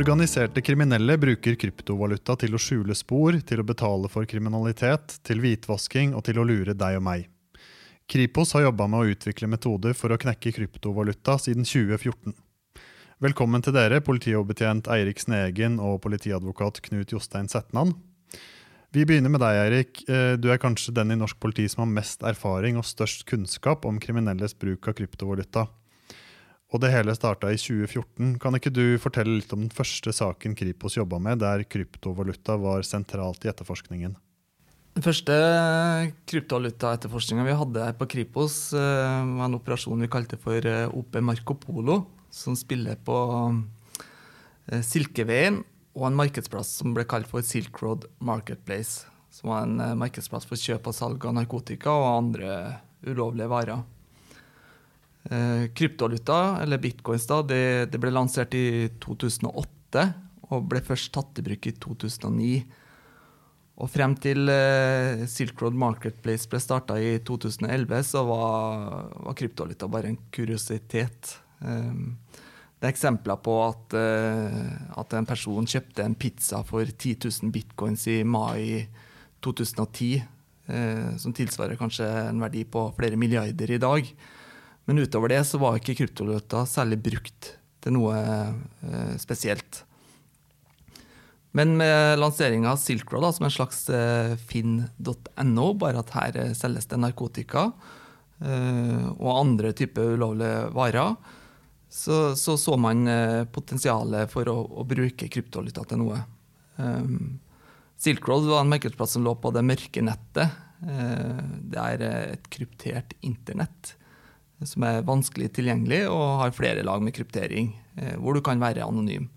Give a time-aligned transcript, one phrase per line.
[0.00, 6.14] Organiserte kriminelle bruker kryptovaluta til å skjule spor, til å betale for kriminalitet, til hvitvasking
[6.16, 7.26] og til å lure deg og meg.
[8.08, 12.32] Kripos har jobba med å utvikle metoder for å knekke kryptovaluta siden 2014.
[13.20, 17.92] Velkommen til dere, politioverbetjent Eirik Snegen og politiadvokat Knut Jostein Setnan.
[18.96, 20.00] Vi begynner med deg, Eirik.
[20.08, 23.84] Eh, du er kanskje den i norsk politi som har mest erfaring og størst kunnskap
[23.84, 25.68] om kriminelles bruk av kryptovaluta.
[26.70, 28.36] Og det hele starta i 2014.
[28.42, 32.86] Kan ikke du fortelle litt om den første saken Kripos jobba med, der kryptovaluta var
[32.86, 34.14] sentralt i etterforskningen?
[34.94, 35.34] Den første
[36.30, 41.18] kryptovalutaetterforskninga vi hadde her på Kripos, eh, var en operasjon vi kalte for eh, OP
[41.22, 43.18] Marco Polo, som spiller på
[44.70, 45.62] eh, Silkeveien
[45.98, 49.06] og en markedsplass som ble kalt for Silk Road Marketplace.
[49.30, 52.54] Som var en markedsplass for kjøp og salg av narkotika og andre
[53.06, 53.82] ulovlige varer.
[55.24, 60.06] Eh, kryptovaluta, eller bitcoins, da, det, det, ble lansert i 2008
[60.50, 62.54] og ble først tatt i bruk i 2009.
[63.80, 69.90] Og frem til eh, Silk Road Marketplace ble starta i 2011, så var, var kryptovaluta
[69.92, 71.36] bare en kuriositet.
[71.60, 72.16] Um,
[72.80, 77.52] det er eksempler på at, uh, at, en person kjøpte en pizza for 10 000
[77.52, 78.86] bitcoins i mai
[79.44, 80.24] 2010,
[80.72, 84.14] uh, som tilsvarer kanskje en verdi på flere milliarder i dag.
[84.90, 89.84] Men utover det så var ikke kryptovaluta særlig brukt til noe eh, spesielt.
[91.54, 96.38] Men med lanseringa av Silk Road, da, som en slags eh, finn.no, bare at her
[96.42, 97.68] eh, selges det narkotika
[98.42, 101.14] eh, og andre typer ulovlige varer,
[101.86, 106.18] så, så, så man eh, potensialet for å, å bruke kryptovaluta til noe.
[108.00, 110.58] Silk Road var en markedsplass som lå på det mørke nettet.
[110.80, 113.94] Det er et kryptert internett
[114.66, 118.84] som er vanskelig tilgjengelig og har flere lag med kryptering, eh, hvor du kan være
[118.84, 119.28] anonym.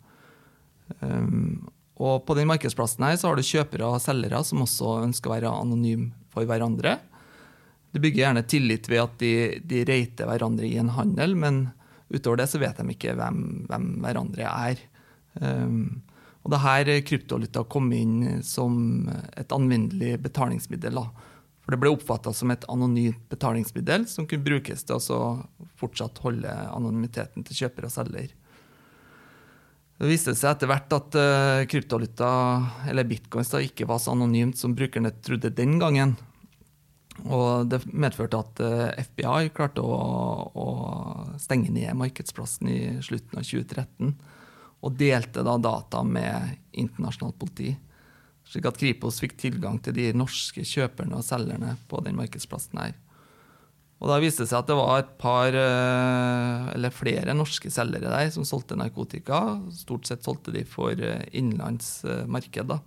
[0.99, 1.69] Um,
[2.03, 5.35] og på den markedsplassen her så har du kjøpere og selgere som også ønsker å
[5.35, 6.97] være anonyme for hverandre.
[7.93, 9.33] Det bygger gjerne tillit ved at de,
[9.63, 11.67] de reiter hverandre i en handel, men
[12.13, 14.81] utover det så vet de ikke hvem, hvem hverandre er.
[15.39, 16.01] Um,
[16.43, 19.07] og det her kryptovaluta kom inn som
[19.39, 20.99] et anvendelig betalingsmiddel.
[20.99, 21.31] da
[21.63, 25.25] for det ble oppfatta som et anonymt betalingsmiddel som kunne brukes til å
[25.79, 28.33] fortsatt holde anonymiteten til kjøper og selger.
[30.03, 32.29] Det viste seg etter hvert at uh, kryptovaluta,
[32.91, 36.17] eller bitcoins, da, ikke var så anonymt som brukerne trodde den gangen.
[37.23, 39.97] Og det medførte at eh, FBI klarte å,
[40.49, 40.67] å,
[41.37, 44.15] stenge ned markedsplassen i slutten av 2013.
[44.83, 47.75] Og delte da data med internasjonalt politi
[48.53, 52.93] slik at Kripos fikk tilgang til de norske kjøperne og selgerne på den markedsplassen her.
[54.03, 58.11] Og Da viste det seg at det var et par, eh, eller flere norske selgere
[58.11, 59.61] der som solgte narkotika.
[59.71, 62.67] Stort sett solgte de for innenlands innenlandsmarked.
[62.67, 62.79] da.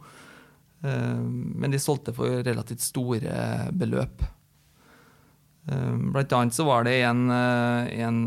[0.84, 4.22] Eh, men de solgte for relativt store beløp.
[5.66, 8.18] Blant annet så var det en, en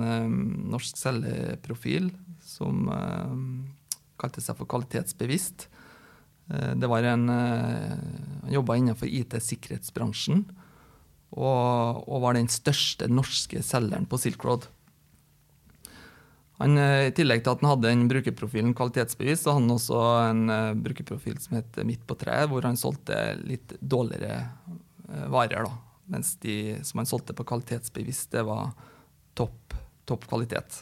[0.67, 2.11] norsk selgerprofil
[2.43, 2.89] som
[4.19, 5.78] kalte seg for kvalitetsbevisst Eh,
[6.49, 7.97] det var en eh,
[8.43, 10.47] Han jobba innenfor IT-sikkerhetsbransjen
[11.29, 14.65] og, og, var den største norske selgeren på Silk Road.
[16.57, 20.01] Han, eh, I tillegg til at han hadde den brukerprofilen kvalitetsbevis, så hadde han også
[20.31, 24.41] en brukerprofil som het Midt på treet, hvor han solgte litt dårligere
[25.29, 25.69] varer.
[25.69, 25.77] da,
[26.09, 28.73] Mens de som han solgte på kvalitetsbevis, det var
[29.37, 29.77] topp,
[30.09, 30.81] topp kvalitet.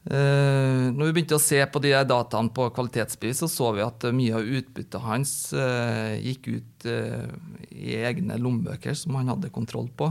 [0.00, 4.06] Uh, når vi begynte å se på de dataene på kvalitetsbevis, så så vi at
[4.16, 10.06] mye av utbyttet hans uh, gikk ut i egne lommebøker som han hadde kontroll på.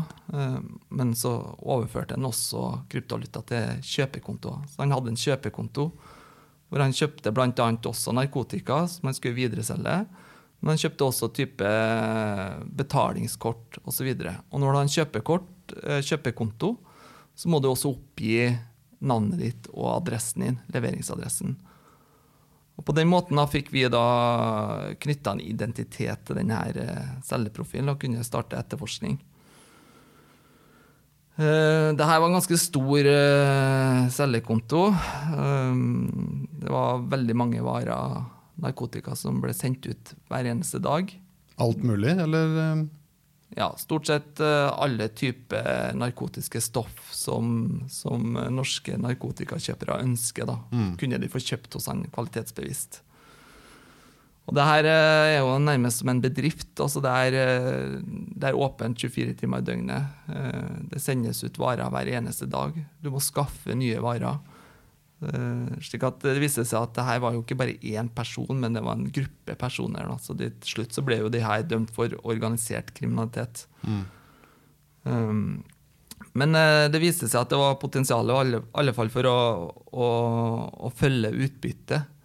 [0.94, 1.32] men så
[1.66, 4.52] overførte han også kryptovaluta til kjøpekonto.
[4.70, 5.88] Så han hadde en kjøpekonto
[6.70, 7.68] hvor han kjøpte bl.a.
[7.90, 9.96] også narkotika som han skulle videreselge.
[10.60, 11.74] Men han kjøpte også type
[12.78, 14.12] betalingskort osv.
[14.14, 15.76] Og, så og når du har en kjøpekort,
[16.06, 16.76] kjøpekonto,
[17.34, 18.52] så må du også oppgi
[19.00, 21.58] navnet ditt og adressen din, leveringsadressen.
[22.80, 24.04] Og På den måten da fikk vi da
[25.04, 29.20] knytta en identitet til denne eh, celleprofilen og kunne starte etterforskning.
[31.40, 34.82] Dette det her var en ganske stor uh, cellekonto.
[36.60, 38.26] det var veldig mange varer,
[38.60, 41.14] narkotika, som ble sendt ut hver eneste dag.
[41.64, 42.84] Alt mulig, eller?
[43.58, 50.50] Ja, stort sett eh, alle typer narkotiske stoff som, som norske narkotikakjøpere ønsker.
[50.50, 50.58] Da.
[50.72, 50.92] Mm.
[51.02, 53.02] Kunne de få kjøpt hos han kvalitetsbevisst.
[54.50, 56.72] Og det her eh, er jo nærmest som en bedrift.
[56.78, 57.98] altså Det er, eh,
[58.38, 60.22] det er åpent 24 timer i døgnet.
[60.94, 62.78] Det sendes ut varer hver eneste dag.
[63.02, 64.38] Du må skaffe nye varer.
[65.20, 68.56] Uh, slik at Det viste seg at det her var jo ikke bare én person,
[68.56, 70.08] men det var en gruppe personer.
[70.08, 70.16] Da.
[70.22, 73.66] Så til slutt så ble jo de her dømt for organisert kriminalitet.
[73.84, 74.06] Mm.
[75.04, 75.44] Um,
[76.40, 79.38] men uh, det viste seg at det var potensial i alle, alle, fall for å,
[79.92, 80.08] å,
[80.88, 82.16] å følge utbyttet.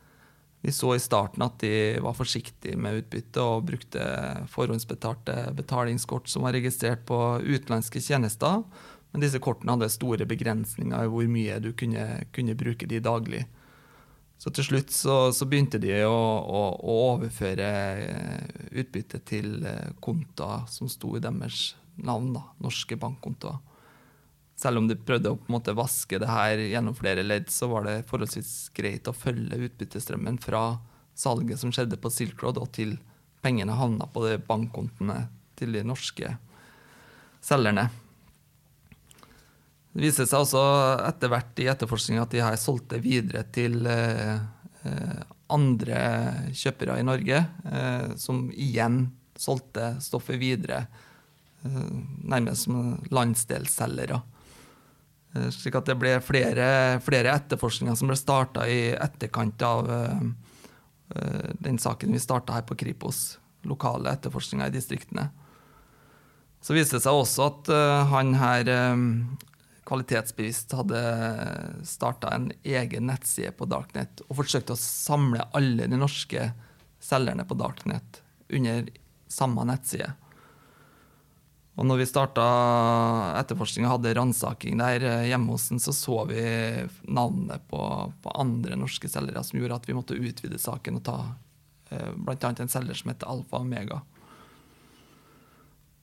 [0.65, 4.01] Vi så i starten at de var forsiktige med utbytte og brukte
[4.49, 8.63] forhåndsbetalte betalingskort som var registrert på utenlandske tjenester.
[9.15, 13.45] Men disse kortene hadde store begrensninger i hvor mye du kunne, kunne bruke de daglig.
[14.43, 17.69] Så til slutt så, så begynte de å, å, å, overføre
[18.03, 23.63] eh, utbytte til konta kontoer som sto i deres navn, da, norske bankkontoer.
[24.59, 28.05] Selv om de prøvde å måte vaske det her gjennom flere ledd, så var det
[28.11, 30.65] forholdsvis greit å følge utbyttestrømmen fra
[31.15, 32.97] salget som skjedde på Silk Road, og til
[33.47, 35.29] pengene havna på de bankkontoene
[35.59, 36.35] til de norske
[37.45, 37.89] selgerne.
[39.95, 40.61] Det viser seg også
[41.07, 44.41] etter hvert i etterforskninga at de her solgte videre til eh,
[44.91, 45.21] eh,
[45.55, 46.01] andre
[46.51, 47.39] kjøpere i Norge,
[47.71, 49.05] eh, som igjen
[49.39, 50.87] solgte stoffet videre,
[51.65, 54.19] nærmest som landsdelsselgere.
[55.55, 56.67] Slik at det ble flere,
[57.03, 59.89] flere etterforskninger som ble starta i etterkant av
[61.65, 63.41] den saken vi starta her på Kripos.
[63.67, 65.25] Lokale etterforskninger i distriktene.
[66.61, 67.73] Så viste det seg også at
[68.13, 68.71] han her
[69.89, 71.01] kvalitetsbevisst hadde
[71.87, 76.51] starta en egen nettside på Darknet og forsøkte å samle alle de norske
[77.05, 78.89] selgerne på Darknet under
[79.29, 80.13] samme nettside.
[81.75, 82.45] Og når vi starta
[83.41, 86.45] etterforskning og hadde ransaking der eh, hjemme hos den, så så vi
[87.03, 87.81] navnet på,
[88.23, 91.19] på, andre norske selgere som gjorde at vi måtte utvide saken og ta
[91.91, 92.53] eh, bl.a.
[92.53, 94.05] en selger som heter Alfa Omega.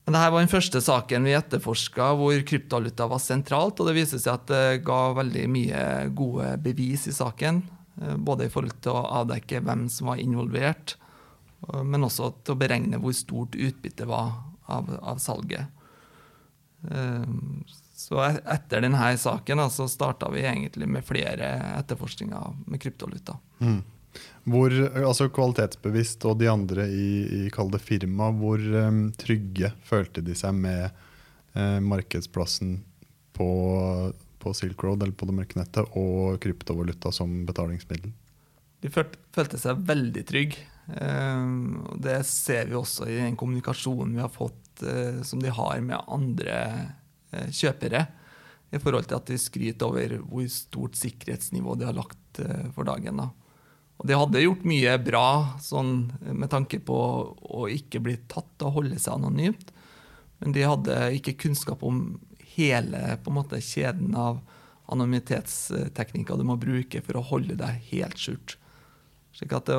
[0.04, 3.78] Men dette var den første saken vi etterforska hvor kryptovaluta var sentralt.
[3.78, 5.84] Og det viser seg at det ga veldig mye
[6.18, 7.62] gode bevis i saken.
[8.00, 10.96] Eh, både i forhold til å avdekke hvem som var involvert,
[11.86, 14.32] men også til å beregne hvor stort utbyttet var
[14.66, 15.70] av, av salget.
[16.90, 17.26] Eh,
[17.96, 23.36] så etter denne saken så starta vi egentlig med flere etterforskninger med kryptovaluta.
[23.62, 23.82] Mm.
[24.42, 27.10] Hvor altså kvalitetsbevisst og de andre i,
[27.46, 30.88] i kall det firma, hvor um, trygge følte de seg med
[31.54, 32.80] uh, markedsplassen
[33.36, 33.50] på,
[34.42, 38.10] på, Silk Road eller på det mørke nettet og kryptovaluta som betalingsmiddel?
[38.82, 40.64] De følte, følte seg veldig trygge.
[40.98, 45.78] Um, det ser vi også i den kommunikasjonen vi har fått uh, som de har
[45.86, 46.56] med andre
[47.30, 48.08] uh, kjøpere,
[48.72, 52.38] i forhold til at de skryter over hvor stort sikkerhetsnivå de har lagt
[52.72, 53.20] for dagen.
[53.20, 53.26] da.
[54.02, 55.26] Og de hadde gjort mye bra
[55.62, 56.96] sånn, med tanke på
[57.38, 59.70] å ikke bli tatt og holde seg anonymt.
[60.42, 62.18] Men de hadde ikke kunnskap om
[62.56, 64.40] hele måte, kjeden av
[64.90, 68.56] anonymitetsteknikker du må bruke for å holde deg helt skjult.
[69.38, 69.70] Var,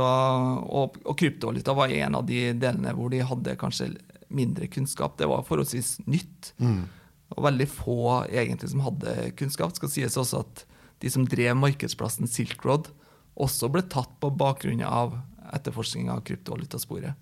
[0.71, 3.91] og, og kryptovaluta var en av de delene hvor de hadde kanskje
[4.33, 5.19] mindre kunnskap.
[5.19, 6.53] Det var forholdsvis nytt.
[6.63, 6.87] Mm.
[7.35, 7.99] Og veldig få
[8.31, 9.75] egentlig som hadde kunnskap.
[9.75, 10.63] Det skal sies også at
[11.03, 12.87] de som drev markedsplassen Silk Road,
[13.41, 15.17] også ble tatt på bakgrunn av
[15.53, 17.19] etterforskning av kryptovalutasporet.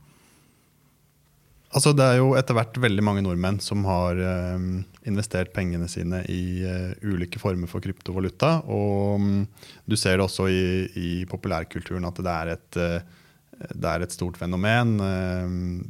[1.72, 4.64] Altså, det er jo etter hvert veldig mange nordmenn som har eh,
[5.08, 8.58] investert pengene sine i eh, ulike former for kryptovaluta.
[8.68, 9.46] Og um,
[9.88, 10.66] du ser det også i,
[11.00, 14.98] i populærkulturen at det er et, eh, det er et stort fenomen.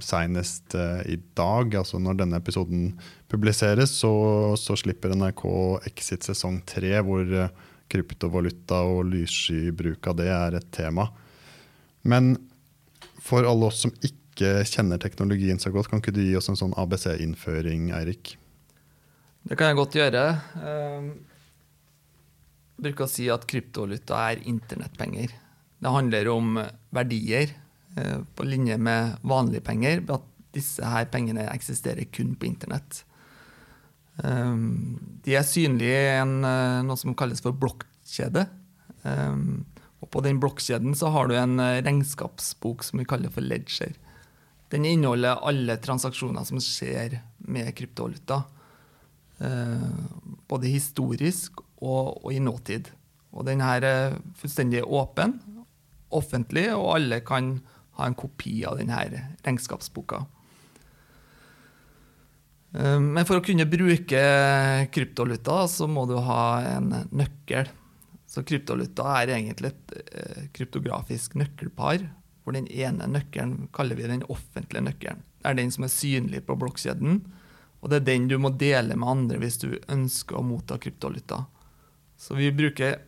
[0.05, 0.75] Senest
[1.09, 2.91] i dag, altså når denne episoden
[3.31, 4.13] publiseres, så,
[4.59, 5.45] så slipper NRK
[5.89, 7.25] Exit sesong tre, hvor
[7.91, 11.09] kryptovaluta og lyssky-bruk av det er et tema.
[12.01, 12.33] Men
[13.21, 16.59] for alle oss som ikke kjenner teknologien så godt, kan ikke du gi oss en
[16.59, 18.35] sånn ABC-innføring, Eirik?
[19.43, 20.23] Det kan jeg godt gjøre.
[20.61, 21.11] Ehm,
[22.77, 25.33] jeg bruker å si at kryptovaluta er internettpenger.
[25.81, 26.59] Det handler om
[26.93, 27.53] verdier
[27.97, 30.03] eh, på linje med vanlige penger.
[30.13, 33.03] At disse her pengene eksisterer kun på internett.
[34.21, 38.45] Um, de er synlige i en, uh, noe som kalles for blokkjede.
[39.01, 39.63] Um,
[40.01, 43.95] og på den blokkjeden så har du en uh, regnskapsbok som vi kaller for ledger.
[44.71, 47.17] Den inneholder alle transaksjoner som skjer
[47.49, 48.43] med kryptovaluta.
[49.41, 49.89] Uh,
[50.51, 52.91] både historisk og, og, i nåtid.
[53.31, 55.39] Og den her er fullstendig åpen,
[56.11, 57.55] offentlig, og alle kan
[57.97, 58.99] ha en kopi av denne
[59.41, 60.25] regnskapsboka.
[62.73, 64.23] Eh, men for å kunne bruke
[64.93, 66.45] kryptovaluta, så må du ha
[66.77, 67.69] en nøkkel.
[68.31, 72.07] Så kryptovaluta er egentlig et eh, kryptografisk nøkkelpar,
[72.41, 75.21] hvor den ene nøkkelen kaller vi den offentlige nøkkelen.
[75.41, 77.21] Det er den som er synlig på blokkjeden,
[77.81, 81.43] og det er den du må dele med andre hvis du ønsker å motta kryptovaluta.
[82.21, 82.99] Så vi bruker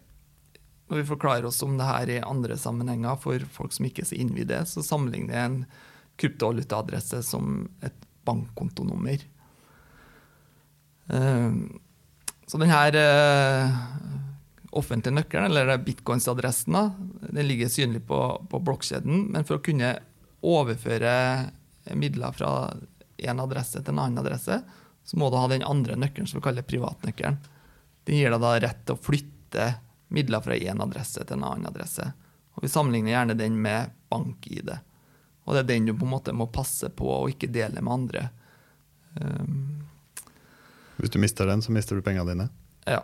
[0.90, 4.10] når vi forklarer oss om det her i andre sammenhenger for folk som ikke er
[4.10, 5.60] så innvidd det, så sammenligner jeg en
[6.22, 9.24] kryptovalutaadresse som et bankkontonummer.
[11.08, 11.52] Eh,
[12.48, 13.76] så denne eh,
[14.74, 16.78] offentlige nøkkelen, eller bitcoins-adressen,
[17.30, 18.20] den ligger synlig på,
[18.50, 19.28] på blokkjeden.
[19.34, 19.96] Men for å kunne
[20.44, 21.14] overføre
[21.96, 22.52] midler fra
[23.24, 24.60] en adresse til en annen adresse,
[25.04, 27.40] så må du ha den andre nøkkelen som vi kaller privatnøkkelen.
[28.08, 29.68] Den gir deg da rett til å flytte
[30.14, 32.06] midler fra én adresse til en annen adresse.
[32.56, 34.72] Og Vi sammenligner gjerne den med bank-ID.
[35.44, 37.94] Og det er den du på en måte må passe på og ikke dele med
[37.94, 38.28] andre.
[39.20, 39.83] Um,
[40.98, 42.48] Hvis du mister den, så mister du pengene dine?
[42.90, 43.02] Ja,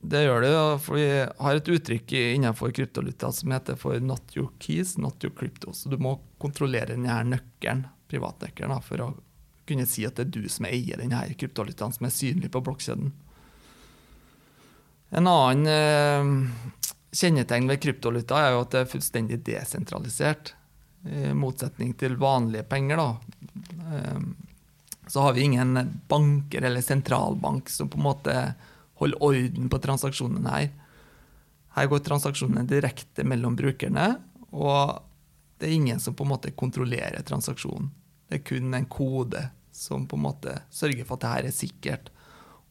[0.00, 0.52] det gjør det.
[0.84, 5.34] For vi har et uttrykk innenfor kryptovaluta som heter for 'not your keys, not your
[5.34, 5.72] crypto'.
[5.72, 9.14] Så du må kontrollere denne nøkkelen, privatnøkkelen for å
[9.66, 13.12] kunne si at det er du som eier denne kryptovalutaen som er synlig på blokkjeden.
[15.10, 16.50] En annen eh,
[17.16, 20.54] kjennetegn ved kryptovaluta er jo at det er fullstendig desentralisert.
[21.06, 23.10] I motsetning til vanlige penger, da.
[25.06, 28.34] Så har vi ingen banker eller sentralbank som på en måte
[29.00, 30.70] holder orden på transaksjonene her.
[31.76, 34.16] Her går transaksjonene direkte mellom brukerne,
[34.50, 35.02] og
[35.60, 37.92] det er ingen som på en måte kontrollerer transaksjonen.
[38.26, 39.44] Det er kun en kode
[39.76, 42.10] som på en måte sørger for at det her er sikkert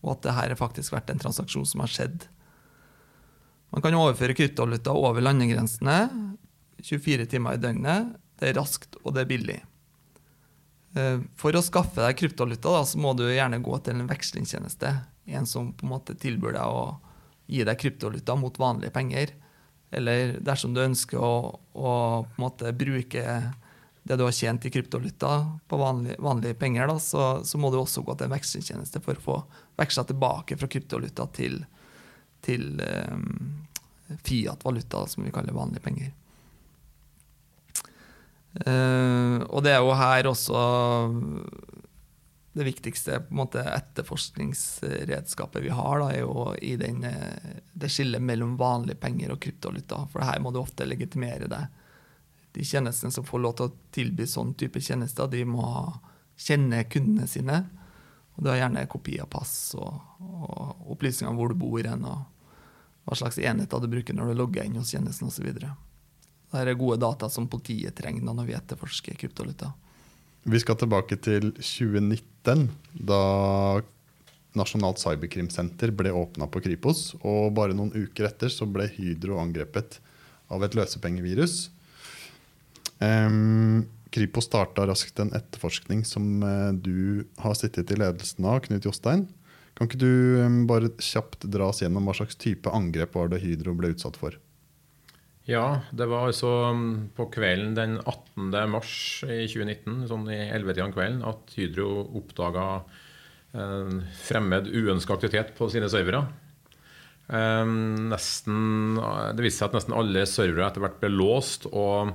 [0.06, 2.27] og at det her har faktisk vært en transaksjon som har skjedd.
[3.74, 5.98] Man kan overføre kryptovaluta over landegrensene
[6.86, 8.13] 24 timer i døgnet.
[8.38, 9.58] Det er raskt, og det er billig.
[10.95, 14.93] Eh, for å skaffe deg kryptovaluta så må du gjerne gå til en vekslingstjeneste.
[15.35, 16.85] En som på en måte tilbyr deg å
[17.51, 19.35] gi deg kryptovaluta mot vanlige penger.
[19.95, 21.35] Eller dersom du ønsker å,
[21.75, 21.91] å
[22.23, 23.25] på en måte bruke
[24.05, 25.31] det du har tjent i kryptovaluta
[25.67, 29.17] på vanlige, vanlige penger, da, så, så, må du også gå til en vekslingstjeneste for
[29.17, 29.37] å få
[29.81, 31.63] veksla tilbake fra kryptovaluta til,
[32.45, 33.65] til um,
[34.21, 36.13] Fiat-valuta, som vi kaller vanlige penger.
[38.55, 40.59] Uh, og det er jo her også
[42.55, 48.53] det viktigste måte, etterforskningsredskapet vi har, da, er jo i den, eh, det skillet mellom
[48.55, 50.07] vanlige penger og kryptovaluta.
[50.13, 51.67] For her må du ofte legitimere deg.
[52.55, 55.91] de tjenestene som får lov til å tilby sånn type tjenester, de må
[56.39, 57.67] kjenne kundene sine.
[58.38, 62.05] Og Du har gjerne kopi av pass og, og opplysninger om hvor du bor hen,
[62.05, 62.24] og
[63.03, 65.51] hva slags enheter du bruker når du logger inn hos tjenesten osv.
[66.55, 69.74] Dette er gode data som politiet trenger når vi etterforsker kryptovaluta.
[70.45, 73.21] Vi skal tilbake til 2019, da
[74.55, 77.09] Nasjonalt cyberkrimsenter ble åpna på Kripos.
[77.27, 80.00] Og bare noen uker etter så ble Hydro angrepet
[80.53, 81.57] av et løsepengevirus.
[83.03, 83.83] Um,
[84.15, 89.25] Kripos starta raskt en etterforskning som uh, du har sittet i ledelsen av, Knut Jostein.
[89.75, 93.75] Kan ikke du bare kjapt dra oss gjennom hva slags type angrep var det Hydro
[93.75, 94.38] ble utsatt for?
[95.45, 96.49] Ja, det var altså
[97.13, 98.49] på kvelden den 18.
[98.71, 98.95] mars
[99.27, 102.65] i 2019, sånn i 11-tida kvelden, at Hydro oppdaga
[104.25, 106.25] fremmed uønska aktivitet på sine servere.
[107.29, 108.97] Nesten,
[109.37, 111.69] det viste seg at nesten alle servere etter hvert ble låst.
[111.71, 112.13] og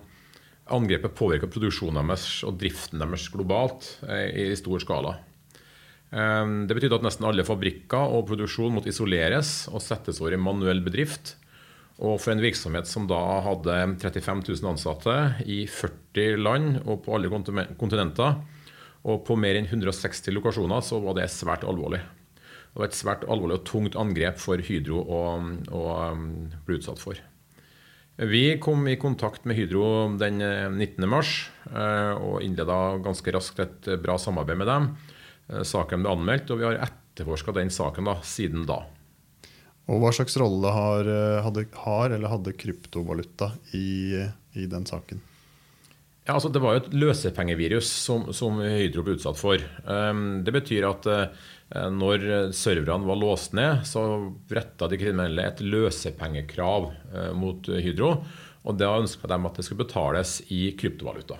[0.70, 5.16] Angrepet påvirka produksjonen deres og driften deres globalt eh, i stor skala.
[6.10, 10.80] Det betydde at nesten alle fabrikker og produksjon måtte isoleres og settes over i manuell
[10.82, 11.36] bedrift.
[12.00, 17.16] Og for en virksomhet som da hadde 35 000 ansatte i 40 land og på
[17.16, 18.38] alle kontinenter,
[19.00, 22.00] og på mer enn 160 lokasjoner, så var det svært alvorlig.
[22.70, 25.20] Det var et svært alvorlig og tungt angrep for Hydro å,
[25.74, 25.84] å
[26.66, 27.20] bli utsatt for.
[28.20, 29.84] Vi kom i kontakt med Hydro
[30.20, 31.28] den 19.3 eh,
[31.72, 34.88] eh, og innleda ganske raskt et bra samarbeid med dem.
[35.48, 38.82] Eh, saken ble anmeldt, og vi har etterforska den saken da, siden da.
[39.90, 41.08] Og Hva slags rolle har,
[41.42, 44.22] hadde, har eller hadde kryptovaluta i,
[44.54, 45.18] i den saken?
[46.28, 49.58] Ja, altså Det var jo et løsepengevirus som, som Hydro ble utsatt for.
[49.58, 51.08] Det betyr at
[51.70, 54.02] Eh, når serverne var låst ned, så
[54.50, 58.16] retta de kriminelle et løsepengekrav eh, mot Hydro.
[58.66, 61.38] Og da ønska de at det skulle betales i kryptovaluta.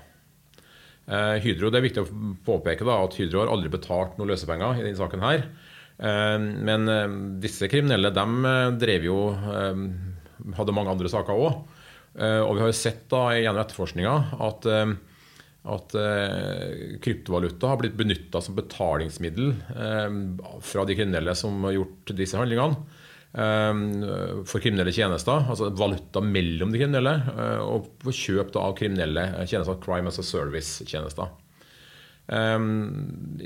[1.10, 2.12] Eh, Hydro, Det er viktig å
[2.46, 5.26] påpeke da, at Hydro har aldri betalt noen løsepenger i denne saken.
[5.26, 5.48] her.
[6.00, 6.88] Men
[7.42, 11.58] disse kriminelle de drev jo hadde mange andre saker òg.
[12.16, 14.14] Og vi har jo sett da gjennom etterforskninga
[14.48, 14.68] at
[15.68, 20.08] at eh, kryptovaluta har blitt benytta som betalingsmiddel eh,
[20.64, 22.78] fra de kriminelle som har gjort disse handlingene.
[23.30, 23.82] Eh,
[24.48, 29.76] for kriminelle tjenester, altså valuta mellom de kriminelle, eh, og for kjøp av kriminelle tjenester,
[29.84, 31.28] crime as a service-tjenester.
[32.30, 32.58] Eh,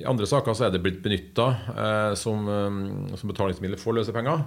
[0.00, 2.48] I andre saker så er det blitt benytta eh, som,
[3.14, 4.46] som, betalingsmiddel for løsepenger.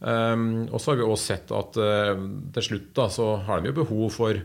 [0.00, 2.20] Um, og så har vi også sett at uh,
[2.56, 4.38] til slutt da, så har de jo behov for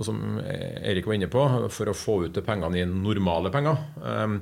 [0.00, 3.76] og som Erik var inne på, for å få ut pengene i normale penger.
[4.00, 4.38] Um,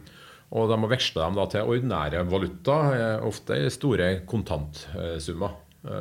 [0.55, 2.77] og de må veksle dem da til ordinære valuta,
[3.27, 5.57] ofte i store kontantsummer,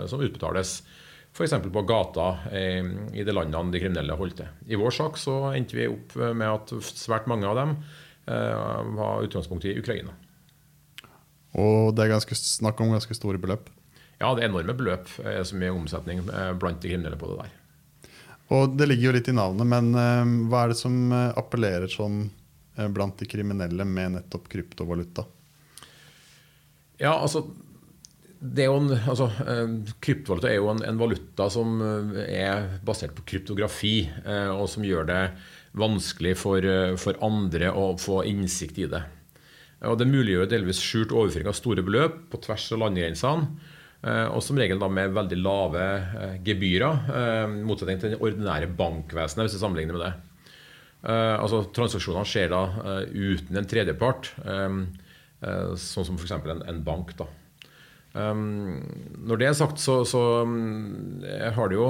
[0.09, 0.75] som utbetales
[1.33, 1.53] f.eks.
[1.73, 4.53] på gata eh, i de landene de kriminelle holdt til.
[4.67, 9.23] I vår sak så endte vi opp med at svært mange av dem eh, var
[9.25, 10.13] utgangspunktet i Ukraina.
[11.57, 13.71] Og det er ganske, snakk om ganske store beløp?
[14.19, 16.21] Ja, det er enorme beløp eh, som er omsetning
[16.61, 17.55] blant de kriminelle på det der.
[18.53, 19.91] Og Det ligger jo litt i navnet, men
[20.49, 22.23] hva er det som appellerer sånn
[22.89, 25.25] blant de kriminelle med nettopp kryptovaluta?
[26.97, 27.43] Ja, altså
[28.39, 33.25] er en, altså, eh, kryptovaluta er jo en, en, valuta som eh, er basert på
[33.27, 35.23] kryptografi, eh, og som gjør det
[35.77, 36.65] vanskelig for,
[37.01, 39.03] for, andre å få innsikt i det.
[39.87, 43.75] Og Det muliggjør delvis skjult overføring av store beløp på tvers av landegrensene.
[44.31, 45.85] Og som regel da med veldig lave
[46.47, 47.07] gebyrer,
[47.47, 50.11] i motsetning til det ordinære bankvesenet, hvis vi sammenligner med det.
[51.39, 52.63] Altså Transaksjonene skjer da
[53.11, 54.31] uten en tredjepart,
[55.79, 56.35] sånn som f.eks.
[56.39, 57.15] En, en bank.
[57.19, 57.27] da.
[58.15, 61.21] Når det er sagt, så, så um,
[61.55, 61.89] har det jo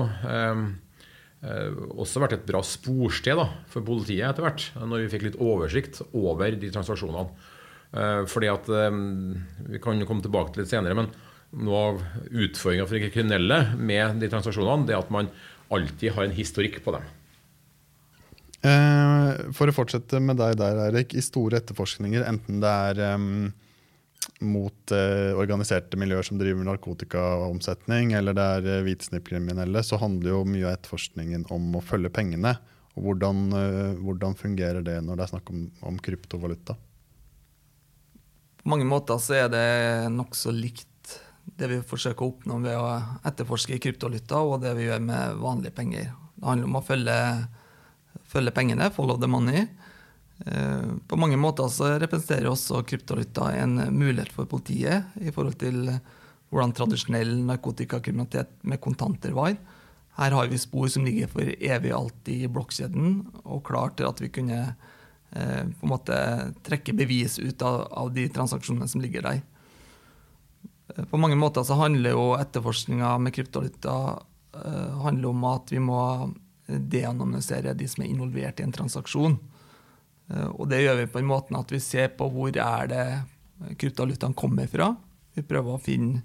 [1.40, 6.02] også vært et bra sporsted da, for politiet etter hvert, når vi fikk litt oversikt
[6.12, 7.30] over de transaksjonene.
[7.90, 11.08] Uh, fordi at Vi kan komme tilbake til litt senere, men
[11.66, 15.32] noe av utfordringa for kriminelle med de transaksjonene, det er at man
[15.74, 17.08] alltid har en historikk på dem.
[19.56, 21.16] For å fortsette med deg der, Eirik.
[21.16, 23.02] I store etterforskninger, enten det er
[24.40, 30.44] mot eh, organiserte miljøer som driver narkotikaomsetning, eller det er eh, hvitsnippkriminelle, så handler jo
[30.48, 32.56] mye av etterforskningen om å følge pengene.
[32.96, 36.78] Og hvordan, eh, hvordan fungerer det når det er snakk om, om, kryptovaluta?
[38.60, 39.68] På mange måter så er det
[40.16, 40.88] nokså likt
[41.60, 42.90] det vi forsøker å oppnå ved å
[43.28, 46.12] etterforske kryptovaluta, og det vi gjør med vanlige penger.
[46.40, 47.20] Det handler om å følge,
[48.30, 49.66] følge pengene, follow the money.
[50.46, 55.90] Eh, på mange måter så representerer også kryptovaluta en mulighet for politiet i forhold til
[56.50, 59.58] hvordan tradisjonell narkotikakriminalitet med kontanter var.
[60.20, 64.20] Her har vi spor som ligger for evig alltid i blokkjeden, og klar til at
[64.20, 66.18] vi kunne eh, på en måte
[66.66, 69.44] trekke bevis ut av, av, de transaksjonene som ligger der.
[70.96, 73.96] Eh, på mange måter så handler jo etterforskninga med kryptovaluta
[74.66, 76.02] eh, om at vi må
[76.70, 79.40] deanonymisere de som er involvert i en transaksjon.
[80.30, 83.06] Eh, og det gjør vi på en måte at vi ser på hvor er det
[83.80, 84.94] kryptovalutaen kommer fra.
[85.36, 86.24] Vi prøver å finne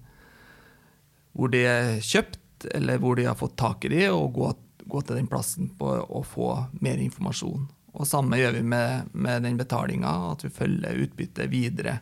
[1.35, 4.53] hvor de er kjøpt, eller hvor de har fått tak i de, og gå,
[4.87, 6.53] gå til den plassen å få
[6.85, 7.64] mer informasjon.
[7.95, 11.99] Og Samme gjør vi med, med den betalinga, at vi følger utbyttet videre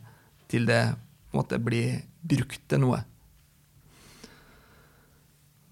[0.52, 0.82] til det
[1.32, 3.00] måte blir brukt til noe.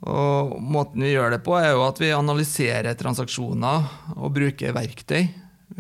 [0.09, 5.29] Og Måten vi gjør det på, er jo at vi analyserer transaksjoner og bruker verktøy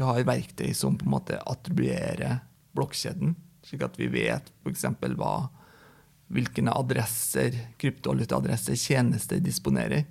[0.01, 2.41] vi har verktøy som på en måte attribuerer
[2.77, 3.35] blokkjeden,
[3.67, 4.87] slik at vi vet f.eks.
[6.31, 10.07] hvilke adresser, kryptovalutaadresser tjenester disponerer.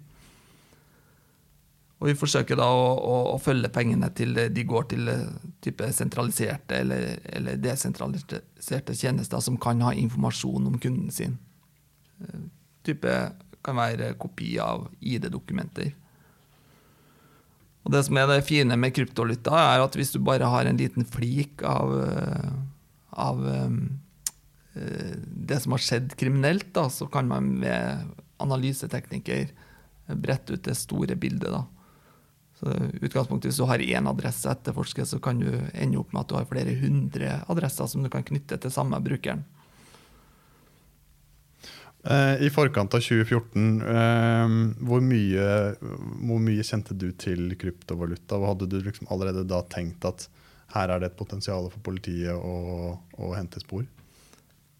[1.99, 5.09] Og Vi forsøker da å, å, å, følge pengene til de går til
[5.63, 11.35] type sentraliserte eller, eller, desentraliserte tjenester som kan ha informasjon om kunden sin.
[12.23, 12.45] Eh,
[12.87, 13.15] type
[13.65, 15.91] kan være kopi av ID-dokumenter.
[17.89, 20.77] Og Det som er det fine med kryptovaluta, er at hvis du bare har en
[20.77, 22.51] liten flik av, eh,
[23.17, 25.15] av eh,
[25.49, 29.49] det som har skjedd kriminelt, da, så kan man med analyseteknikker
[30.21, 31.49] brette ut det store bildet.
[31.49, 31.65] da.
[32.59, 36.29] Så utgangspunktet Hvis du har én adresse etterforsker, så kan du ende opp med at
[36.29, 39.41] du har flere hundre adresser som du kan knytte til samme brukeren.
[42.09, 45.45] Eh, I forkant av 2014, eh, hvor mye,
[46.25, 48.39] hvor mye, kjente du til kryptovaluta?
[48.39, 50.25] Og hadde du liksom allerede da tenkt at
[50.73, 53.85] her er det et potensial for politiet å, å hente spor?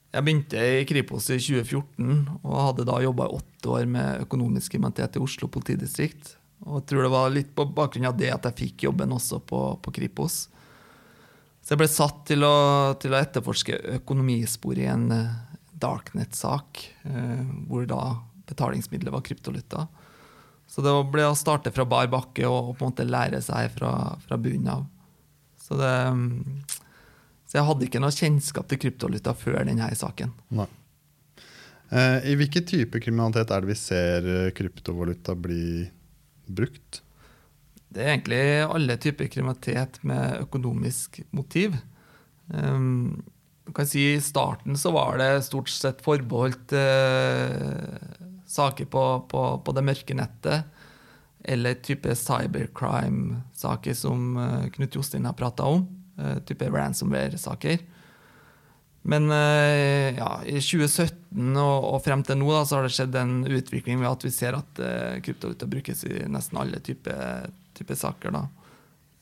[0.10, 4.74] Jeg begynte i Kripos i 2014 og hadde da jobba i åtte år med økonomisk
[4.74, 6.32] kriminalitet i Oslo politidistrikt.
[6.66, 9.38] Og jeg tror det var litt på bakgrunn av det at jeg fikk jobben også
[9.46, 10.48] på, på Kripos.
[11.62, 12.56] Så jeg ble satt til å,
[12.98, 15.06] til å etterforske økonomispor i en
[15.82, 18.02] darknet-sak, eh, hvor da
[18.50, 19.88] betalingsmiddelet var kryptolytta.
[20.70, 23.94] Så det ble å starte fra bar bakke og på en måte lære seg fra,
[24.26, 24.86] fra bunnen av.
[25.60, 25.94] Så, det,
[27.46, 30.34] så, jeg hadde ikke noe kjennskap til kryptolytta før denne saken.
[30.58, 30.70] Nei.
[31.90, 35.88] Eh, I hvilken type kriminalitet er det vi ser eh, kryptovaluta bli
[36.46, 37.02] brukt?
[37.90, 41.74] Det er egentlig alle typer kriminalitet med økonomisk motiv.
[42.54, 43.24] Um,
[43.76, 47.96] kan si I starten så var det stort sett forbeholdt eh,
[48.50, 50.76] saker på, på, på, det mørke nettet.
[51.44, 55.86] Eller type cybercrime-saker som eh, Knut Jostein har prata om.
[56.20, 57.80] Eh, type ransomware-saker.
[59.02, 63.16] Men eh, ja, i 2017 og, og, frem til nå da, så har det skjedd
[63.16, 67.48] en utvikling ved at vi ser at uh, kryptovaluta brukes i nesten alle typer
[67.80, 68.36] type saker.
[68.36, 68.44] da.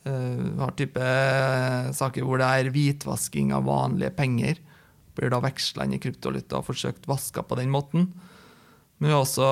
[0.07, 1.09] Uh, har type
[1.97, 4.63] saker hvor det er hvitvasking av vanlige penger.
[5.17, 8.11] Blir da veksla inn i kryptovaluta og forsøkt vaska på den måten.
[8.97, 9.47] Men vi har også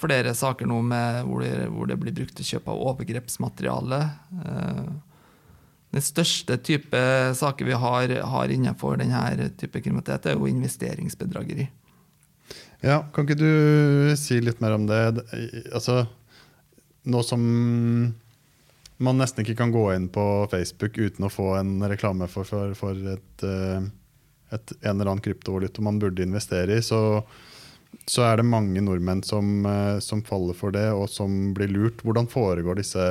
[0.00, 4.00] flere saker nå hvor det, hvor, det, blir brukt til kjøp av overgrepsmateriale.
[4.40, 4.86] Uh,
[5.90, 7.00] den største type
[7.34, 11.66] saker vi har, har innenfor denne type kriminalitet, er jo investeringsbedrageri.
[12.80, 15.02] Ja, Kan ikke du si litt mer om det?
[15.74, 16.04] Altså,
[17.10, 17.42] nå som
[19.00, 22.74] man nesten ikke kan gå inn på Facebook uten å få en reklame for, for,
[22.76, 23.86] for et, eh,
[24.52, 27.22] et, en eller annen kryptovaluta man burde investere i, så,
[28.04, 32.04] så er det mange nordmenn som, eh, som faller for det, og som blir lurt.
[32.04, 33.04] Hvordan foregår disse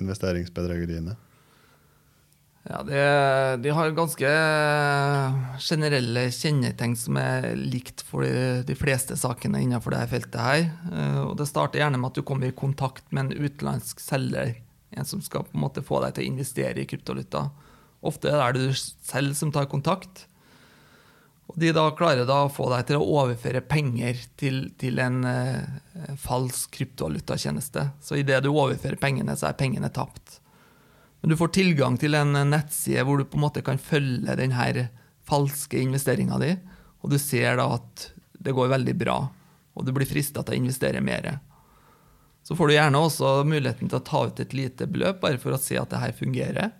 [0.00, 1.16] investeringsbedrageriene?
[2.64, 3.00] Ja, det,
[3.60, 4.28] De har ganske
[5.60, 10.40] generelle kjennetegn som er likt for de, de fleste sakene innenfor dette feltet.
[10.40, 10.70] her.
[10.92, 14.54] Eh, og Det starter gjerne med at du kommer i kontakt med en utenlandsk selger.
[14.94, 17.48] En som skal på en måte få deg til å investere i kryptovaluta.
[18.04, 20.26] Ofte er det du selv som tar kontakt.
[21.50, 25.20] Og De da klarer da å få deg til å overføre penger til, til en
[25.28, 27.88] eh, falsk kryptovalutatjeneste.
[28.00, 30.38] Så idet du overfører pengene, så er pengene tapt.
[31.20, 34.88] Men du får tilgang til en nettside hvor du på en måte kan følge denne
[35.24, 36.50] falske investeringa di,
[37.00, 38.10] og du ser da at
[38.44, 39.16] det går veldig bra,
[39.72, 41.30] og du blir frista til å investere mer.
[42.44, 45.56] Så får du gjerne også muligheten til å ta ut et lite beløp bare for
[45.56, 46.74] å se at det her fungerer.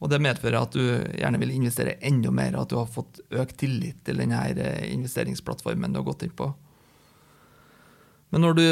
[0.00, 3.20] Og det medfører at du gjerne vil investere enda mer, og at du har fått
[3.30, 4.40] økt tillit til denne
[4.88, 6.48] investeringsplattformen du har gått inn på.
[8.30, 8.66] Men når du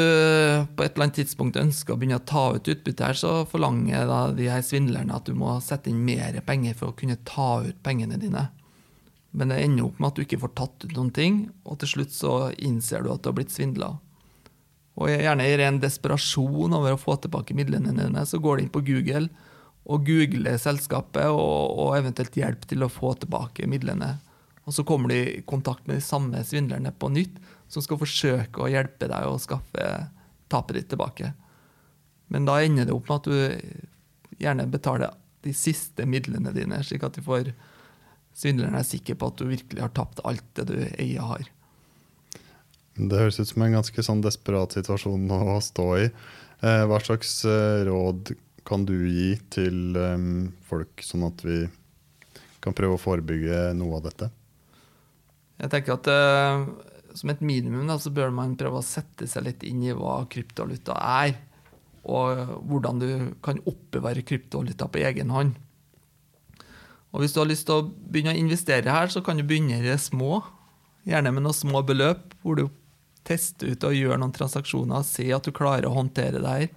[0.75, 4.07] på et eller annet tidspunkt ønsker å begynne å ta ut utbytte her, så forlanger
[4.07, 7.59] da de her svindlerne at du må sette inn mer penger for å kunne ta
[7.65, 8.47] ut pengene dine.
[9.31, 11.93] Men det ender opp med at du ikke får tatt ut noen ting, og til
[11.93, 13.97] slutt så innser du at du har blitt svindla.
[14.99, 18.73] Og gjerne i ren desperasjon over å få tilbake midlene dine, så går de inn
[18.73, 19.29] på Google
[19.89, 24.17] og googler selskapet og, og eventuelt hjelp til å få tilbake midlene.
[24.67, 27.39] Og så kommer de i kontakt med de samme svindlerne på nytt
[27.71, 29.85] som skal forsøke å hjelpe deg å skaffe
[30.51, 31.31] tapet ditt tilbake.
[32.29, 37.05] Men da ender det opp med at du gjerne betaler de siste midlene dine, slik
[37.07, 37.53] at du får
[38.35, 41.47] svindleren er sikker på at du virkelig har tapt alt det du eier har.
[42.99, 46.07] Det høres ut som en ganske sånn desperat situasjon å stå i.
[46.59, 48.33] Eh, hva slags eh, råd
[48.67, 51.61] kan du gi til um, folk, sånn at vi
[52.59, 54.27] kan prøve å forebygge noe av dette?
[55.63, 56.67] Jeg tenker at uh,
[57.17, 60.19] som et minimum da, så bør man prøve å sette seg litt inn i hva
[60.29, 61.33] kryptovaluta er,
[62.03, 63.09] og hvordan du
[63.45, 65.55] kan oppbevare kryptovaluta på egen hånd.
[67.09, 69.79] Og Hvis du har lyst til å begynne å investere her, så kan du begynne
[69.79, 70.43] i det små.
[71.09, 72.67] Gjerne med noen små beløp, hvor du
[73.27, 75.05] tester ut og gjøre noen transaksjoner.
[75.07, 76.69] Se at du klarer å håndtere det her.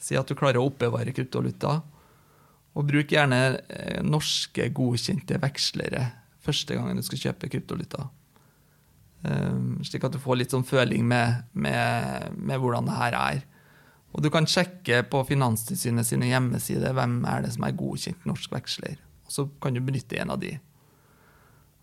[0.00, 1.78] Se at du klarer å oppbevare kryptovaluta.
[2.74, 6.08] Og bruk gjerne eh, norske, godkjente vekslere
[6.44, 8.08] første gangen du skal kjøpe kryptovaluta.
[9.24, 13.44] Um, slik at du får litt sånn føling med, med, med, hvordan det her er.
[14.12, 18.52] Og du kan sjekke på Finanstilsynet sine hjemmesider hvem er det som er godkjent norsk
[18.52, 18.98] veksler.
[19.24, 20.52] Og så kan du benytte en av de.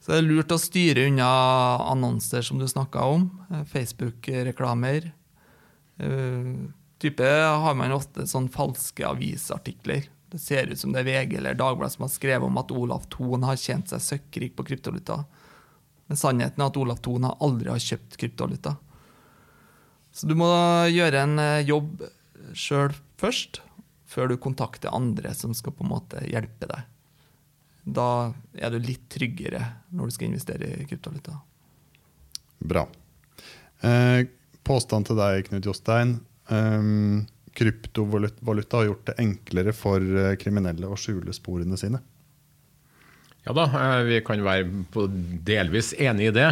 [0.01, 1.29] Så det er lurt å styre unna
[1.91, 3.27] annonser som du snakka om.
[3.51, 5.11] Eh, Facebook-reklamer.
[6.01, 7.27] Uh, type
[7.61, 10.07] har man ofte sånn falske avisartikler.
[10.31, 13.05] Det ser ut som det er VG eller Dagbladet som har skrevet om at Olav
[13.13, 15.19] Thon har tjent seg søkkrik på kryptovaluta.
[16.09, 18.77] Men sannheten er at Olav Thon aldri har kjøpt kryptovaluta.
[20.11, 20.49] Så du må
[20.91, 22.01] gjøre en eh, jobb
[22.57, 23.61] sjøl først,
[24.09, 26.89] før du kontakter andre som skal på en måte hjelpe deg.
[27.83, 29.61] Da er du litt tryggere
[29.95, 31.37] når du skal investere i kryptovaluta.
[32.61, 32.85] Bra.
[33.81, 34.27] Eh,
[34.67, 36.19] påstand til deg, Knut Jostein.
[36.51, 42.01] Um, kryptovaluta har gjort det enklere for eh, kriminelle å skjule sporene sine.
[43.45, 45.07] Ja da, eh, vi kan være
[45.47, 46.49] delvis enig i det.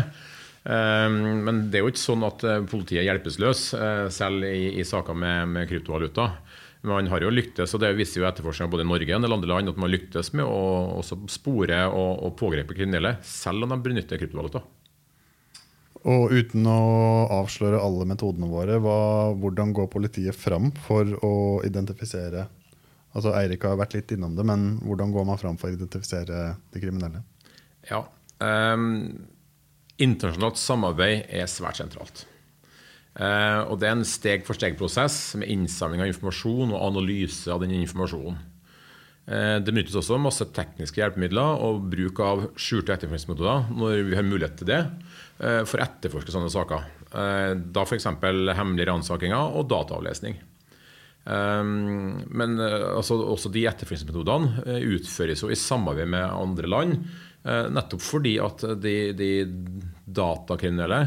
[0.66, 3.70] Eh, men det er jo ikke sånn at politiet er hjelpeløs,
[4.16, 6.32] selv i, i saker med, med, kryptovaluta.
[6.88, 9.36] Man har jo lyktes, og det viser jo etterforskninga både i Norge og en del
[9.36, 13.80] andre land, at man lyktes med å spore og, og pågripe kriminelle, selv om de
[13.84, 14.62] benytter kryptovaluta.
[16.08, 16.78] Og uten å
[17.42, 19.00] avsløre alle metodene våre, hva,
[19.36, 21.34] hvordan går politiet fram for å
[21.68, 22.48] identifisere
[23.10, 26.52] Altså Eirik har vært litt innom det, men hvordan går man fram for å identifisere
[26.70, 27.24] de kriminelle?
[27.90, 28.04] Ja,
[28.40, 29.28] Um,
[30.00, 32.24] internasjonalt samarbeid er svært sentralt.
[33.20, 38.38] Uh, og Det er en steg-for-steg-prosess med innsamling av informasjon og analyse av den informasjonen.
[39.30, 44.28] Uh, det benyttes også masse tekniske hjelpemidler og bruk av skjulte etterforskningsmetoder når vi har
[44.28, 44.80] mulighet til det,
[45.44, 46.96] uh, for å etterforske sånne saker.
[47.10, 48.06] Da f.eks.
[48.06, 50.36] hemmelige ransakinger og dataavlesning.
[51.26, 56.94] Men altså, også de etterforskningsmetodene utføres jo i samarbeid med andre land.
[57.74, 59.32] Nettopp fordi at de, de
[60.06, 61.02] datakriminelle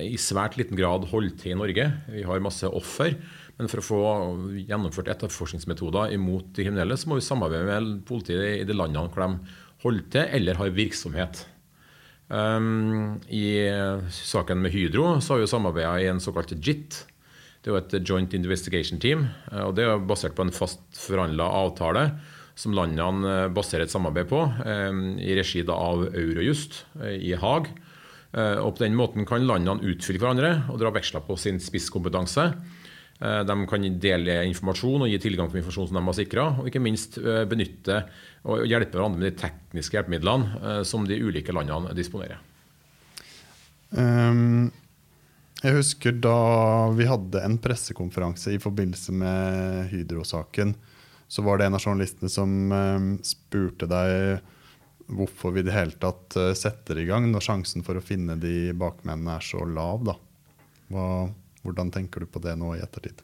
[0.00, 1.86] i svært liten grad holder til i Norge.
[2.08, 3.18] Vi har masse offer.
[3.58, 4.00] Men for å få
[4.64, 9.26] gjennomført etterforskningsmetoder imot de kriminelle, så må vi samarbeide med politiet i de landene hvor
[9.26, 11.44] de holder til eller har virksomhet.
[12.32, 13.68] Um, I
[14.16, 17.02] saken med Hydro så har vi samarbeida i en såkalt JIT.
[17.62, 19.28] Det er jo et Joint Investigation Team.
[19.52, 22.08] og Det er basert på en fast forhandla avtale
[22.58, 27.68] som landene baserer et samarbeid på, um, i regi av Eurojust uh, i Haag.
[28.32, 32.46] Eh, og På den måten kan landene utfylle hverandre og dra veksler på sin spisskompetanse.
[33.20, 36.70] Eh, de kan dele informasjon og gi tilgang på informasjon som de har sikra, og
[36.70, 38.04] ikke minst eh, benytte
[38.48, 42.40] og hjelpe hverandre med de tekniske hjelpemidlene som de ulike landene disponerer.
[43.92, 44.72] Um,
[45.60, 46.38] jeg husker da
[46.96, 50.72] vi hadde en pressekonferanse i forbindelse med Hydro-saken.
[51.30, 54.40] Så var det en av journalistene som um, spurte deg
[55.06, 58.38] hvorfor vi i det hele tatt eh, setter i gang når sjansen for å finne
[58.40, 60.06] de bakmennene er så lav.
[60.08, 60.16] da.
[60.92, 61.06] Hva,
[61.64, 63.22] hvordan tenker du på det nå i ettertid?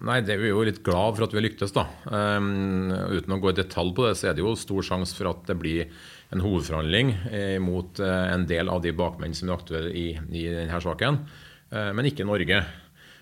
[0.00, 1.74] Nei, det er Vi jo litt glad for at vi har lyktes.
[1.76, 1.84] da.
[2.08, 5.28] Um, uten å gå i detalj på det, så er det jo stor sjanse for
[5.28, 5.90] at det blir
[6.32, 10.46] en hovedforhandling eh, mot eh, en del av de bakmenn som er aktuelle i, i
[10.46, 11.20] denne saken,
[11.74, 12.62] uh, men ikke Norge.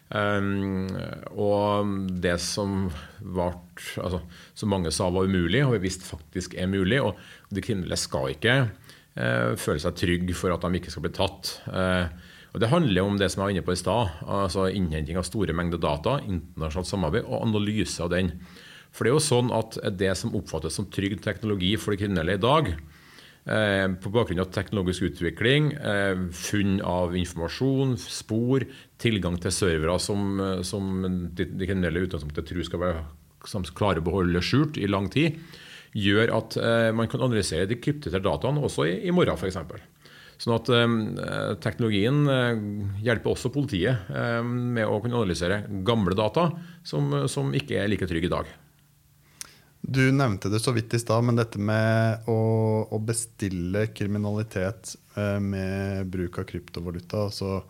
[0.09, 0.89] Um,
[1.37, 1.91] og
[2.25, 2.87] det som,
[3.21, 3.59] var,
[4.01, 4.23] altså,
[4.57, 7.03] som mange sa var umulig, og vi visst faktisk er mulig.
[7.05, 7.19] Og
[7.55, 11.59] de kriminelle skal ikke uh, føle seg trygge for at de ikke skal bli tatt.
[11.69, 12.09] Uh,
[12.55, 14.15] og Det handler om det som jeg var inne på i stad.
[14.25, 18.33] Altså innhenting av store mengder data, internasjonalt samarbeid og analyse av den.
[18.89, 22.39] For det er jo sånn at det som oppfattes som trygg teknologi for de kriminelle
[22.39, 22.73] i dag,
[23.47, 28.67] på bakgrunn av teknologisk utvikling, eh, funn av informasjon, spor,
[28.99, 33.05] tilgang til servere som, eh, som de, de kriminelle utgangspunktet tror skal være
[33.49, 35.39] som klarer å beholde skjult i lang tid,
[35.97, 36.57] gjør at
[36.93, 39.57] man kan analysere de krypterte dataene også i, i morgen, f.eks.
[40.39, 42.63] Sånn at eh, Teknologien eh,
[43.07, 46.49] hjelper også politiet eh, med å kunne analysere gamle data
[46.87, 48.53] som, som ikke er like trygge i dag.
[49.91, 52.41] Du nevnte det så vidt i stad, men dette med å,
[52.93, 57.63] å bestille kriminalitet eh, med bruk av kryptovaluta, altså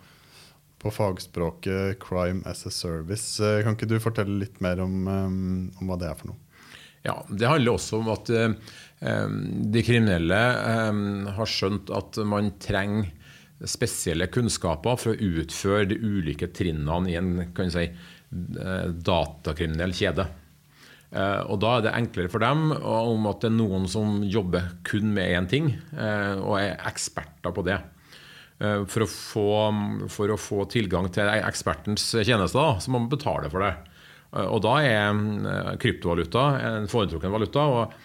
[0.83, 5.39] på fagspråket 'crime as a service', eh, kan ikke du fortelle litt mer om, um,
[5.79, 6.43] om hva det er for noe?
[7.07, 10.41] Ja, Det handler også om at de kriminelle
[11.39, 13.07] har skjønt at man trenger
[13.63, 17.87] spesielle kunnskaper for å utføre de ulike trinnene i en si,
[19.07, 20.27] datakriminell kjede.
[21.09, 24.75] Uh, og Da er det enklere for dem om at det er noen som jobber
[24.85, 27.79] kun med én ting, uh, og er eksperter på det.
[28.61, 29.47] Uh, for, å få,
[30.13, 33.73] for, å få, tilgang til ekspertens tjenester, så må man betale for det.
[34.45, 37.65] og Da er kryptovaluta en foretrukken valuta.
[37.65, 37.97] og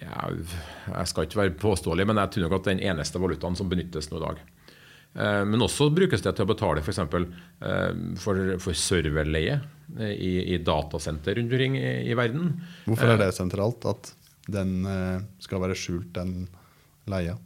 [0.00, 4.10] jeg, skal ikke være påståelig, men jeg tror nok at den eneste valutaen som benyttes
[4.10, 4.42] nå i dag.
[5.14, 7.00] Eh, men også brukes det til å betale f.eks.
[7.10, 7.26] For,
[7.68, 7.90] eh,
[8.20, 9.66] for, for serverleie eh,
[9.98, 12.54] i, i datasenter rundt omkring i, i, verden.
[12.88, 14.12] Hvorfor er det sentralt at
[14.52, 14.84] den
[15.40, 16.46] skal være skjult, den
[17.10, 17.36] leia?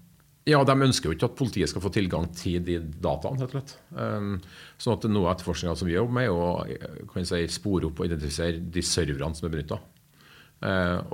[0.49, 3.43] Ja, De ønsker jo ikke at politiet skal få tilgang til de dataene.
[3.43, 4.47] rett og slett.
[4.81, 8.09] Sånn at Noe av etterforskninga som vi jobber med, er å si, spore opp og
[8.09, 9.81] identifisere de serverne som er benytta.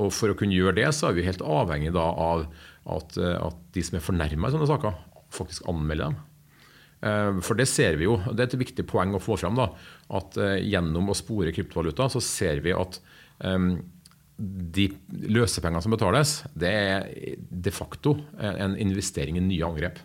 [0.01, 2.47] Og For å kunne gjøre det, så er vi helt avhengig av
[2.85, 5.03] at, at de som er fornærma i sånne saker,
[5.35, 6.23] faktisk anmelder dem.
[7.05, 9.69] Eh, for det ser vi jo, det er et viktig poeng å få fram, da,
[10.17, 12.99] at eh, gjennom å spore kryptovaluta så ser vi at
[13.45, 13.75] um,
[14.39, 14.89] de
[15.31, 17.05] løsepengene som betales, det er
[17.37, 20.01] de facto en investering i nye angrep.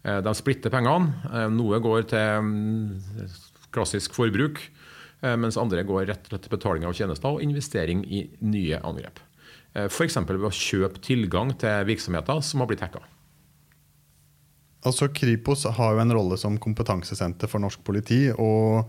[0.00, 1.48] De splitter pengene.
[1.50, 3.24] Noe går til mm,
[3.74, 4.62] klassisk forbruk,
[5.42, 9.18] mens andre går rett til betaling av tjenester og investering i nye angrep.
[9.90, 10.22] F.eks.
[10.30, 13.02] ved å kjøpe tilgang til virksomheter som har blitt hacka.
[14.86, 18.30] Altså Kripos har jo en rolle som kompetansesenter for norsk politi.
[18.32, 18.88] og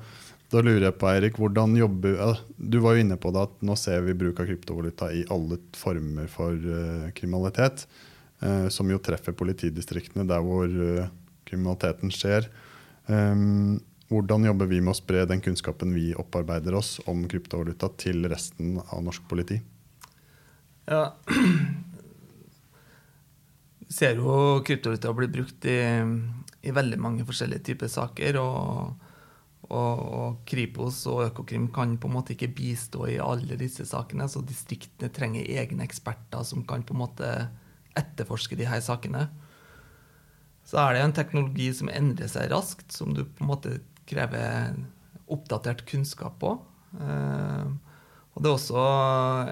[0.51, 3.75] da lurer jeg på, Eirik, hvordan jobber Du var jo inne på det at nå
[3.80, 7.86] ser vi bruk av kryptovaluta i alle former for uh, kriminalitet.
[8.43, 11.08] Uh, som jo treffer politidistriktene der hvor uh,
[11.47, 12.49] kriminaliteten skjer.
[13.08, 13.80] Um,
[14.12, 18.75] hvordan jobber vi med å spre den kunnskapen vi opparbeider oss om kryptovaluta, til resten
[18.89, 19.62] av norsk politi?
[20.91, 21.13] Ja,
[23.91, 25.82] Vi ser jo kryptovaluta bli brukt i,
[26.63, 28.38] i, veldig mange forskjellige typer saker.
[28.39, 28.93] og,
[29.67, 34.30] og, og Kripos og Økokrim kan på en måte ikke bistå i alle disse sakene.
[34.32, 37.34] Så distriktene trenger egne eksperter som kan på en måte
[37.99, 39.25] etterforske de her sakene.
[40.63, 43.75] Så er det en teknologi som endrer seg raskt, som du på en måte
[44.08, 44.71] krever
[45.27, 46.56] oppdatert kunnskap på.
[46.95, 47.75] Uh,
[48.32, 48.84] og det er også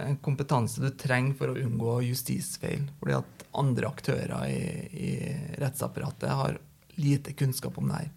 [0.06, 2.86] en kompetanse du trenger for å unngå justisfeil.
[3.02, 4.62] Fordi at andre aktører i,
[4.96, 5.12] i
[5.60, 6.60] rettsapparatet har
[7.00, 8.10] lite kunnskap om det her.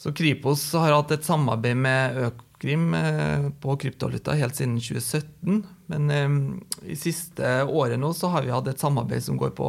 [0.00, 5.62] Så Kripos har hatt et samarbeid med Økokrim eh, på kryptovaluta helt siden 2017.
[5.92, 9.68] Men eh, i siste året nå så har vi hatt et samarbeid som går på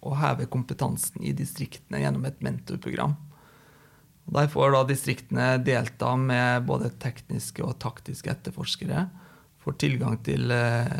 [0.00, 3.14] å heve kompetansen i distriktene gjennom et mentorprogram.
[4.30, 9.08] Der får da distriktene delta med både tekniske og taktiske etterforskere.
[9.60, 10.92] Får tilgang til eh,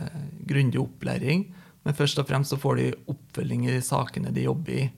[0.48, 1.44] grundig opplæring,
[1.86, 4.88] men først og fremst så får de oppfølging i sakene de jobber i.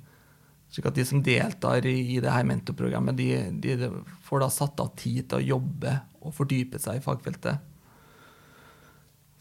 [0.73, 3.29] Slik at de som deltar i, i det her mentorprogrammet, de,
[3.61, 3.91] de,
[4.25, 7.69] får da satt av tid til å jobbe og fordype seg i fagfeltet.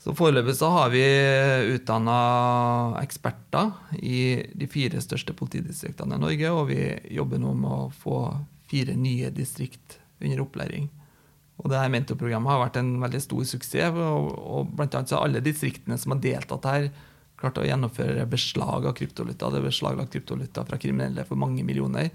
[0.02, 1.04] Så Foreløpig så har vi
[1.78, 2.18] utdanna
[3.00, 6.82] eksperter i de fire største politidistriktene i Norge, og vi
[7.16, 8.18] jobber nå med å få
[8.72, 10.90] fire nye distrikt under opplæring.
[11.62, 13.98] Og det her mentorprogrammet har vært en veldig stor suksess.
[14.02, 16.90] og, og blant annet så har alle distriktene som har deltatt her,
[17.42, 19.50] klart å gjennomføre beslag av kryptovaluta.
[19.50, 22.10] Det er beslaglagt kryptovaluta fra kriminelle for mange millioner.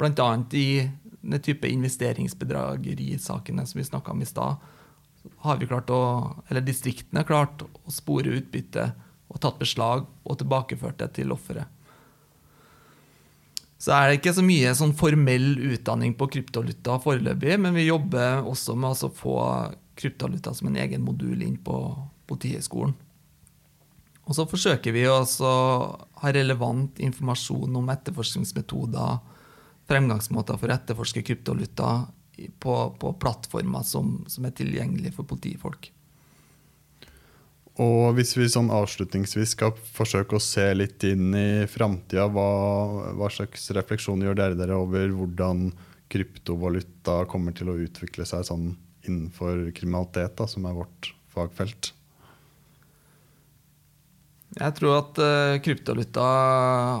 [0.00, 0.28] Bl.a.
[0.56, 0.88] i
[1.20, 4.56] den type investeringsbedragerisakene som vi snakka om i stad.
[5.44, 6.00] har vi klart å,
[6.48, 8.86] eller Distriktene klart å spore utbytte
[9.28, 11.79] og tatt beslag og tilbakeført det til offeret
[13.80, 18.44] så er det ikke så mye sånn formell utdanning på kryptovaluta foreløpig, men vi jobber
[18.44, 19.36] også med å få
[19.96, 21.78] kryptovaluta som en egen modul inn på
[22.28, 22.92] Politihøgskolen.
[24.28, 29.16] Og så forsøker vi å ha relevant informasjon om etterforskningsmetoder,
[29.90, 31.88] fremgangsmåter for å etterforske kryptovaluta
[32.62, 35.88] på, på plattformer som, som er tilgjengelige for politifolk.
[37.80, 42.48] Og hvis vi sånn avslutningsvis skal forsøke å se litt inn i framtida, hva,
[43.16, 45.70] hva, slags refleksjon gjør dere dere over hvordan
[46.12, 48.74] kryptovaluta kommer til å utvikle seg sånn
[49.06, 51.94] innenfor kriminalitet, da, som er vårt fagfelt?
[54.58, 56.28] Jeg tror at uh, kryptovaluta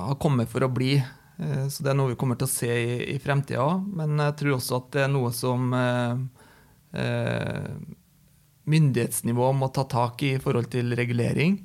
[0.06, 0.94] har kommet for å bli.
[1.36, 3.88] Uh, så det er noe vi kommer til å se i, i fremtida òg.
[4.00, 6.14] Men jeg tror også at det er noe som uh,
[8.70, 11.58] myndighetsnivå må ta tak i i forhold til regulering.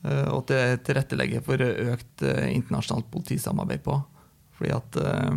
[0.00, 3.98] Eh, og til, tilrettelegge for økt eh, internasjonalt politisamarbeid på.
[4.56, 5.36] Fordi at eh,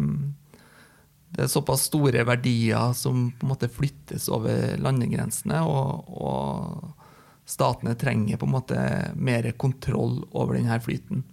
[1.34, 7.96] det er såpass store verdier som på en måte flyttes over landegrensene, og, og statene
[8.00, 8.84] trenger på en måte
[9.18, 11.26] mer kontroll over denne flyten.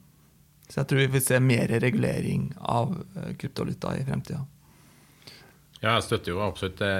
[0.70, 2.94] Så jeg tror vi vil se mer regulering av
[3.37, 4.40] kryptovaluta i fremtida.
[5.80, 6.90] Ja, jeg støtter jo absolutt det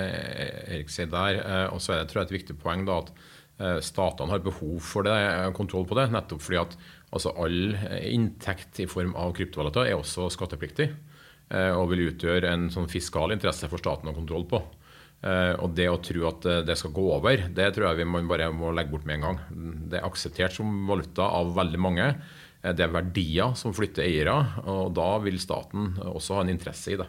[0.73, 1.37] Erik sier der.
[1.41, 3.13] Eh, og så er det tror jeg, et viktig poeng da, at
[3.61, 6.09] eh, statene har behov for det, eh, kontroll på det.
[6.15, 6.77] Nettopp fordi at
[7.13, 7.77] altså, all
[8.09, 10.93] inntekt i form av kryptovaluta er også skattepliktig.
[11.51, 14.59] Og vil utgjøre en sånn fiskal interesse for staten å ha kontroll på.
[15.59, 18.71] Og det å tro at det skal gå over, det tror jeg vi bare må
[18.71, 19.41] legge bort med en gang.
[19.91, 22.07] Det er akseptert som valuta av veldig mange.
[22.63, 24.37] Det er verdier som flytter eiere,
[24.71, 27.09] og da vil staten også ha en interesse i det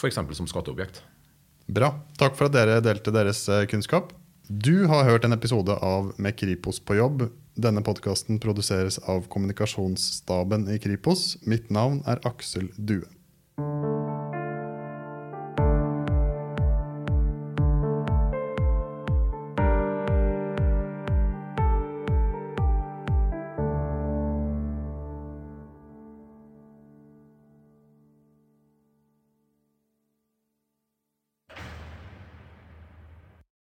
[0.00, 0.18] f.eks.
[0.36, 1.02] som skatteobjekt.
[1.70, 1.92] Bra.
[2.18, 4.14] Takk for at dere delte deres eh, kunnskap.
[4.50, 7.28] Du har hørt en episode av Med Kripos på jobb.
[7.60, 11.36] Denne podkasten produseres av kommunikasjonsstaben i Kripos.
[11.46, 13.06] Mitt navn er Aksel Due.